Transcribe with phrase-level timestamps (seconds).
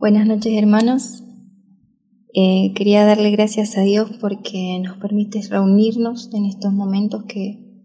[0.00, 1.24] Buenas noches hermanos.
[2.32, 7.82] Eh, quería darle gracias a Dios porque nos permite reunirnos en estos momentos que,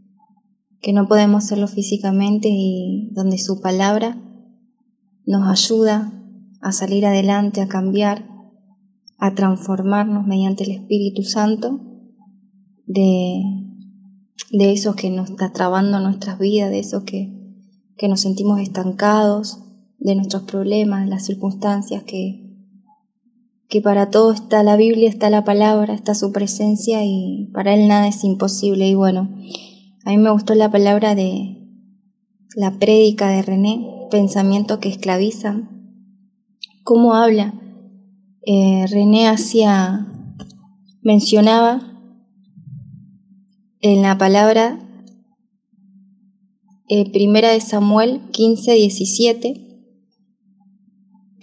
[0.80, 4.22] que no podemos hacerlo físicamente y donde su palabra
[5.26, 6.14] nos ayuda
[6.62, 8.30] a salir adelante, a cambiar,
[9.18, 11.82] a transformarnos mediante el Espíritu Santo
[12.86, 13.42] de,
[14.52, 17.34] de eso que nos está trabando nuestras vidas, de eso que,
[17.98, 19.63] que nos sentimos estancados,
[20.04, 22.58] de nuestros problemas, las circunstancias, que,
[23.70, 27.88] que para todo está la Biblia, está la palabra, está su presencia y para Él
[27.88, 28.88] nada es imposible.
[28.88, 29.30] Y bueno,
[30.04, 31.58] a mí me gustó la palabra de
[32.56, 35.70] la prédica de René, pensamiento que esclaviza.
[36.84, 37.54] ¿Cómo habla?
[38.46, 40.06] Eh, René hacía,
[41.02, 41.98] mencionaba
[43.80, 44.80] en la palabra
[46.90, 49.73] eh, primera de Samuel 15, 17,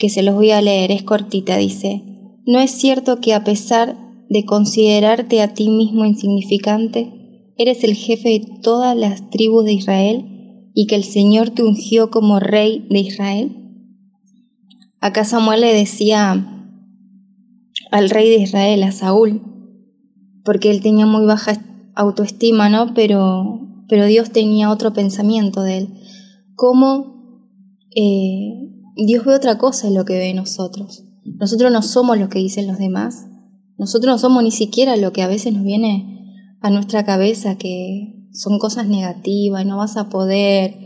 [0.01, 2.03] que se los voy a leer, es cortita, dice,
[2.47, 3.97] ¿no es cierto que a pesar
[4.31, 10.71] de considerarte a ti mismo insignificante, eres el jefe de todas las tribus de Israel
[10.75, 13.57] y que el Señor te ungió como rey de Israel?
[15.01, 16.67] Acá Samuel le decía
[17.91, 19.43] al rey de Israel, a Saúl,
[20.47, 21.63] porque él tenía muy baja
[21.95, 22.95] autoestima, ¿no?
[22.95, 25.89] Pero, pero Dios tenía otro pensamiento de él.
[26.55, 27.45] ¿Cómo
[27.95, 31.05] eh, Dios ve otra cosa en lo que ve nosotros.
[31.25, 33.27] Nosotros no somos lo que dicen los demás.
[33.79, 38.27] Nosotros no somos ni siquiera lo que a veces nos viene a nuestra cabeza, que
[38.33, 40.77] son cosas negativas, no vas a poder,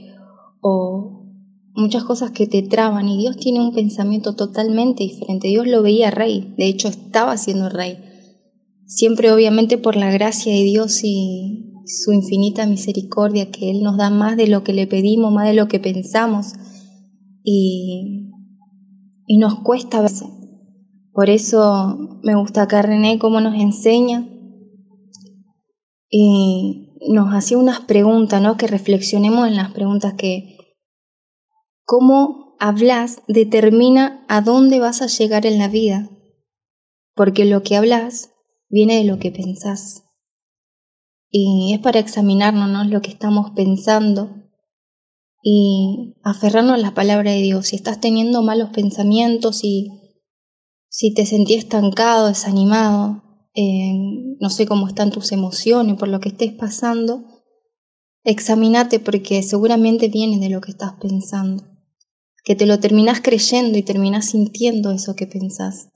[0.61, 1.27] o
[1.75, 3.09] muchas cosas que te traban.
[3.09, 5.49] Y Dios tiene un pensamiento totalmente diferente.
[5.49, 7.99] Dios lo veía rey, de hecho estaba siendo rey.
[8.87, 14.11] Siempre obviamente por la gracia de Dios y su infinita misericordia, que Él nos da
[14.11, 16.53] más de lo que le pedimos, más de lo que pensamos
[17.45, 18.33] y,
[19.27, 20.29] y nos cuesta veces.
[21.13, 24.27] Por eso me gusta acá René cómo nos enseña
[26.09, 28.57] y nos hacía unas preguntas, ¿no?
[28.57, 30.57] Que reflexionemos en las preguntas que
[31.85, 36.09] cómo hablas determina a dónde vas a llegar en la vida,
[37.15, 38.31] porque lo que hablas
[38.69, 40.05] viene de lo que pensás.
[41.31, 42.85] Y es para examinarnos ¿no?
[42.85, 44.44] lo que estamos pensando
[45.47, 47.67] y aferrarnos a la palabra de Dios.
[47.67, 49.91] Si estás teniendo malos pensamientos y
[50.89, 53.23] si te sentís estancado, desanimado,
[53.55, 53.93] eh,
[54.41, 57.25] no sé cómo están tus emociones por lo que estés pasando,
[58.25, 61.63] examínate porque seguramente viene de lo que estás pensando,
[62.43, 65.91] que te lo terminás creyendo y terminás sintiendo eso que pensás.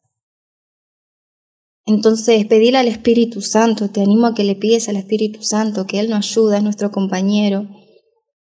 [1.86, 6.00] Entonces, pedirle al Espíritu Santo, te animo a que le pides al Espíritu Santo, que
[6.00, 7.66] Él nos ayuda, es nuestro compañero,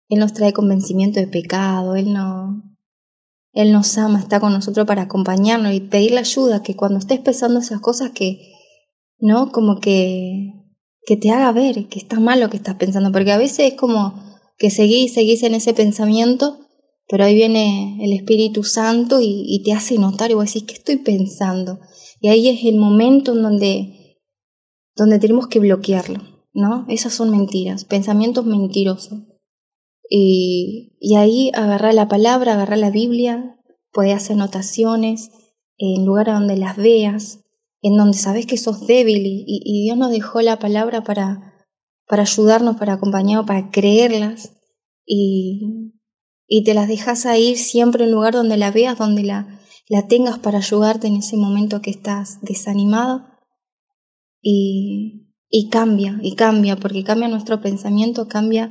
[0.08, 2.62] él nos trae convencimiento de pecado, Él, no,
[3.52, 7.60] Él nos ama, está con nosotros para acompañarnos y pedirle ayuda, que cuando estés pensando
[7.60, 8.52] esas cosas que,
[9.18, 9.52] ¿no?
[9.52, 10.54] Como que,
[11.04, 13.74] que te haga ver que está mal lo que estás pensando, porque a veces es
[13.74, 14.14] como
[14.56, 16.58] que seguís, seguís en ese pensamiento,
[17.06, 20.96] pero ahí viene el Espíritu Santo y, te hace notar y vos decís, ¿qué estoy
[20.96, 21.80] pensando?
[22.20, 24.18] Y ahí es el momento en donde,
[24.96, 26.20] donde tenemos que bloquearlo,
[26.52, 26.86] ¿no?
[26.88, 29.20] Esas son mentiras, pensamientos mentirosos.
[30.08, 33.56] Y, ahí agarrar la palabra, agarrar la Biblia,
[33.92, 35.30] puedes hacer anotaciones
[35.76, 37.40] en lugares donde las veas,
[37.82, 41.54] en donde sabes que sos débil y, Dios nos dejó la palabra para,
[42.06, 44.52] para ayudarnos, para acompañarnos, para creerlas
[45.06, 45.92] y,
[46.46, 50.06] y te las dejas a ir siempre en lugar donde la veas, donde la, la
[50.06, 53.26] tengas para ayudarte en ese momento que estás desanimado.
[54.40, 58.70] Y, y cambia, y cambia, porque cambia nuestro pensamiento, cambia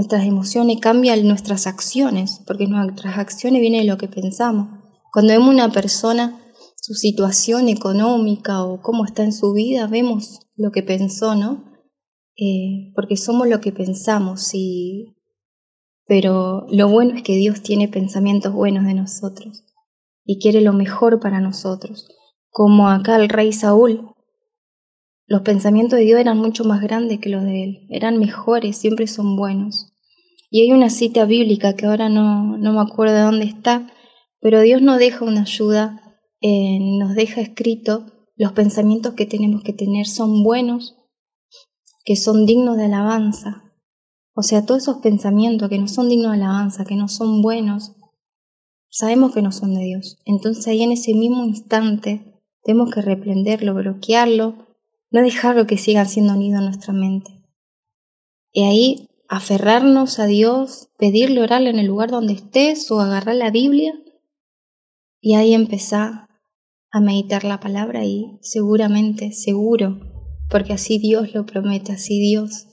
[0.00, 4.70] nuestras emociones, cambian nuestras acciones, porque nuestras acciones vienen de lo que pensamos.
[5.12, 6.40] Cuando vemos una persona,
[6.76, 11.64] su situación económica o cómo está en su vida, vemos lo que pensó, ¿no?
[12.34, 15.18] Eh, porque somos lo que pensamos, y...
[16.06, 19.64] pero lo bueno es que Dios tiene pensamientos buenos de nosotros
[20.24, 22.08] y quiere lo mejor para nosotros,
[22.48, 24.14] como acá el rey Saúl
[25.30, 29.06] los pensamientos de Dios eran mucho más grandes que los de Él, eran mejores, siempre
[29.06, 29.89] son buenos.
[30.50, 33.86] Y hay una cita bíblica que ahora no, no me acuerdo de dónde está,
[34.40, 38.06] pero Dios nos deja una ayuda, eh, nos deja escrito
[38.36, 40.96] los pensamientos que tenemos que tener son buenos,
[42.04, 43.64] que son dignos de alabanza.
[44.34, 47.92] O sea, todos esos pensamientos que no son dignos de alabanza, que no son buenos,
[48.88, 50.18] sabemos que no son de Dios.
[50.24, 54.70] Entonces ahí en ese mismo instante tenemos que reprenderlo, bloquearlo
[55.10, 57.30] no dejarlo que siga siendo nido en nuestra mente.
[58.52, 63.52] Y ahí aferrarnos a Dios, pedirle, orarle en el lugar donde estés o agarrar la
[63.52, 63.94] Biblia
[65.20, 66.28] Y ahí empezá
[66.90, 70.00] a meditar la palabra y seguramente, seguro,
[70.50, 72.66] porque así Dios lo promete, así Dios,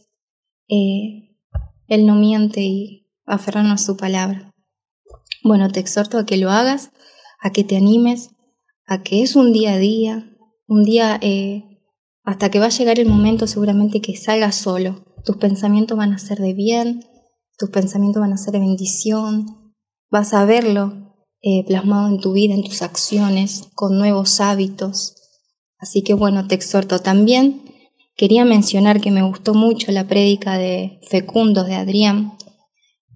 [0.67, 1.35] eh,
[1.87, 4.51] Él no miente y aferrarnos a su palabra.
[5.43, 6.91] Bueno, te exhorto a que lo hagas,
[7.39, 8.31] a que te animes,
[8.87, 11.83] a que es un día a día, un día eh,
[12.23, 15.06] hasta que va a llegar el momento seguramente que salgas solo.
[15.27, 17.03] Tus pensamientos van a ser de bien,
[17.57, 19.73] tus pensamientos van a ser de bendición,
[20.09, 25.15] vas a verlo eh, plasmado en tu vida, en tus acciones, con nuevos hábitos.
[25.79, 27.61] Así que bueno, te exhorto también.
[28.15, 32.37] Quería mencionar que me gustó mucho la prédica de Fecundos de Adrián,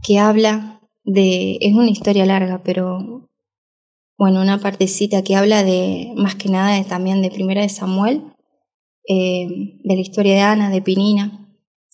[0.03, 3.29] que habla de, es una historia larga, pero
[4.17, 8.33] bueno, una partecita que habla de, más que nada, también de Primera de Samuel,
[9.07, 9.47] eh,
[9.81, 11.37] de la historia de Ana, de Pinina,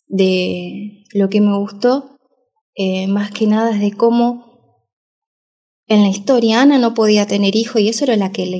[0.07, 2.17] de lo que me gustó,
[2.75, 4.47] eh, más que nada es de cómo
[5.87, 8.59] en la historia Ana no podía tener hijo y eso era la que le,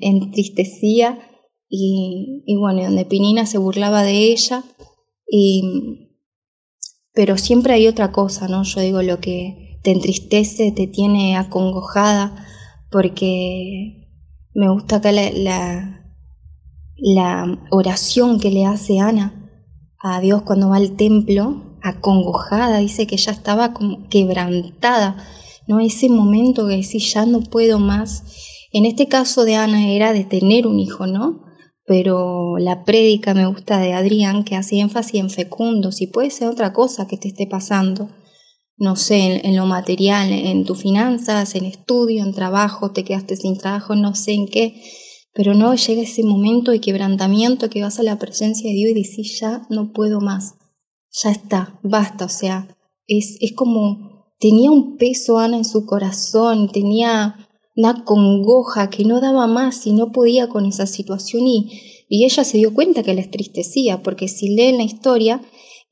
[0.00, 1.18] entristecía
[1.68, 4.62] y, y, bueno, donde Pinina se burlaba de ella.
[5.26, 6.12] Y,
[7.14, 8.62] pero siempre hay otra cosa, ¿no?
[8.64, 12.46] Yo digo, lo que te entristece, te tiene acongojada,
[12.90, 14.10] porque
[14.54, 16.12] me gusta acá la, la,
[16.96, 19.45] la oración que le hace Ana
[20.00, 25.16] a Dios cuando va al templo, acongojada, dice que ya estaba como quebrantada
[25.66, 25.80] ¿no?
[25.80, 28.24] Ese momento que decís, ya no puedo más.
[28.72, 31.42] En este caso de Ana era de tener un hijo, ¿no?
[31.86, 36.48] Pero la prédica me gusta de Adrián, que hace énfasis en fecundo, si puede ser
[36.48, 38.08] otra cosa que te esté pasando,
[38.76, 43.56] no sé, en, lo material, en tus finanzas, en estudio, en trabajo, te quedaste sin
[43.56, 44.82] trabajo, no sé en qué,
[45.36, 48.94] pero no llega ese momento de quebrantamiento que vas a la presencia de Dios y
[48.94, 50.54] decís, ya no puedo más,
[51.22, 56.68] ya está, basta, o sea, es, es como Tenía un peso Ana en su corazón,
[56.70, 57.36] tenía
[57.74, 61.70] una congoja que no daba más y no podía con esa situación y,
[62.08, 65.40] y ella se dio cuenta que la estristecía, porque si leen la historia,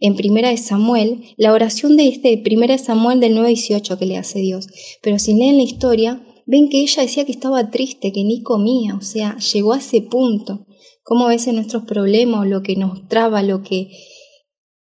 [0.01, 4.19] en Primera de Samuel, la oración de este Primera de Samuel del 9.18 que le
[4.19, 4.67] hace Dios,
[5.03, 8.95] pero si leen la historia, ven que ella decía que estaba triste, que ni comía,
[8.95, 10.67] o sea, llegó a ese punto.
[11.03, 13.91] Como a veces nuestros problemas, lo que nos traba, lo que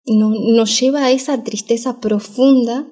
[0.07, 2.89] nos lleva a esa tristeza profunda,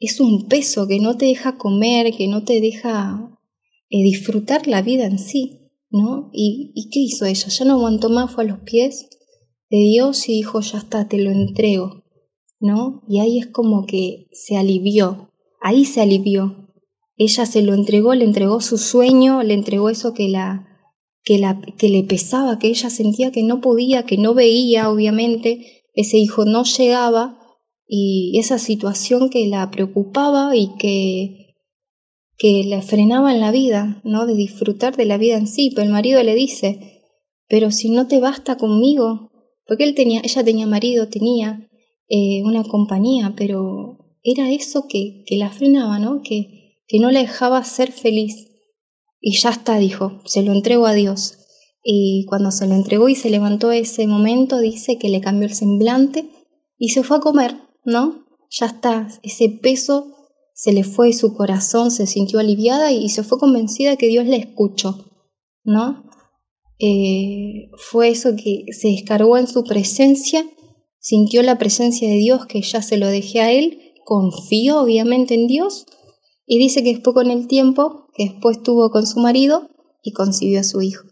[0.00, 3.36] es un peso que no te deja comer, que no te deja
[3.90, 6.30] eh, disfrutar la vida en sí, ¿no?
[6.32, 7.48] ¿Y, ¿Y qué hizo ella?
[7.48, 9.08] Ya no aguantó más, fue a los pies
[9.70, 12.04] de Dios y dijo, ya está, te lo entrego,
[12.60, 13.02] ¿no?
[13.08, 16.57] Y ahí es como que se alivió, ahí se alivió.
[17.18, 20.66] Ella se lo entregó, le entregó su sueño, le entregó eso que la,
[21.24, 25.84] que, la, que le pesaba, que ella sentía que no podía, que no veía, obviamente,
[25.94, 27.38] ese hijo no llegaba,
[27.88, 31.56] y esa situación que la preocupaba y que,
[32.36, 34.26] que la frenaba en la vida, ¿no?
[34.26, 35.70] De disfrutar de la vida en sí.
[35.74, 37.02] Pero el marido le dice,
[37.48, 39.30] pero si no te basta conmigo,
[39.66, 41.68] porque él tenía, ella tenía marido, tenía
[42.08, 46.20] eh, una compañía, pero era eso que, que la frenaba, ¿no?
[46.22, 46.57] Que,
[46.88, 48.48] que no la dejaba ser feliz.
[49.20, 51.38] Y ya está, dijo, se lo entrego a Dios.
[51.84, 55.54] Y cuando se lo entregó y se levantó ese momento, dice que le cambió el
[55.54, 56.28] semblante
[56.76, 57.68] y se fue a comer.
[57.88, 58.26] ¿no?
[58.50, 60.14] Ya está, ese peso
[60.54, 64.36] se le fue su corazón, se sintió aliviada y se fue convencida que Dios le
[64.36, 65.06] escuchó,
[65.64, 66.04] ¿no?
[66.80, 70.44] Eh, fue eso que se descargó en su presencia,
[70.98, 75.46] sintió la presencia de Dios que ya se lo dejé a él, confió obviamente en
[75.46, 75.86] Dios
[76.48, 79.68] y dice que después con el tiempo, que después tuvo con su marido
[80.02, 81.04] y concibió a su hijo.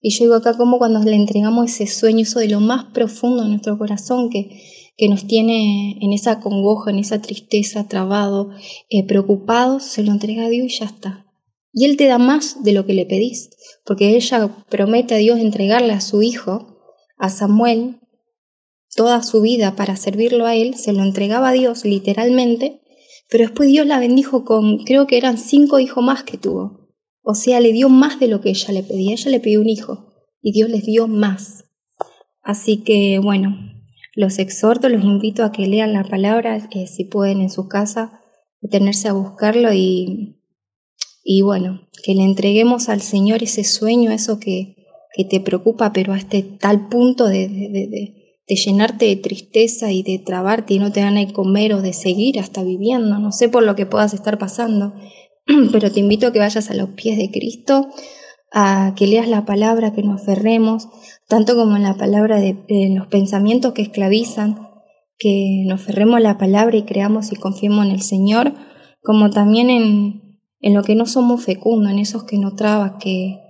[0.00, 3.42] Y yo digo acá como cuando le entregamos ese sueño, eso de lo más profundo
[3.42, 4.62] de nuestro corazón, que
[4.98, 8.50] que nos tiene en esa congoja, en esa tristeza, trabado,
[8.90, 11.24] eh, preocupado, se lo entrega a Dios y ya está.
[11.72, 13.50] Y Él te da más de lo que le pedís,
[13.86, 16.80] porque ella promete a Dios entregarle a su hijo,
[17.16, 18.00] a Samuel,
[18.96, 22.80] toda su vida para servirlo a Él, se lo entregaba a Dios literalmente,
[23.28, 26.88] pero después Dios la bendijo con, creo que eran cinco hijos más que tuvo.
[27.22, 29.12] O sea, le dio más de lo que ella le pedía.
[29.12, 31.64] Ella le pidió un hijo y Dios les dio más.
[32.42, 33.56] Así que bueno,
[34.14, 38.20] los exhorto, los invito a que lean la palabra, eh, si pueden en su casa,
[38.60, 40.40] detenerse a buscarlo y,
[41.22, 44.76] y bueno, que le entreguemos al Señor ese sueño, eso que,
[45.12, 48.17] que te preocupa, pero a este tal punto de,
[48.48, 51.92] de, llenarte de tristeza y de trabarte y no te dan a comer o de
[51.92, 53.18] seguir hasta viviendo.
[53.18, 54.94] No sé por lo que puedas estar pasando,
[55.72, 57.88] pero te invito a que vayas a los pies de Cristo,
[58.52, 60.88] a que leas la palabra, que nos aferremos,
[61.28, 62.56] tanto como en la palabra de
[62.94, 64.68] los pensamientos que esclavizan,
[65.18, 68.54] que nos aferremos a la palabra y creamos y confiemos en el Señor,
[69.02, 73.40] como también en, en lo que no somos fecundos, en esos que no trabas, que,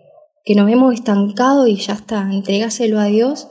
[0.45, 3.49] que nos hemos estancado y ya está, entregáselo a Dios,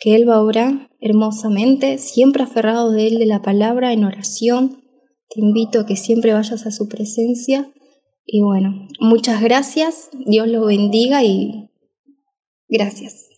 [0.00, 4.82] que Él va a obrar hermosamente, siempre aferrado de Él, de la palabra, en oración.
[5.28, 7.70] Te invito a que siempre vayas a su presencia.
[8.26, 11.70] Y bueno, muchas gracias, Dios lo bendiga y
[12.68, 13.29] gracias.